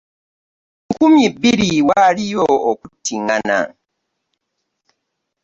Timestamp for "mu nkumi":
0.85-1.23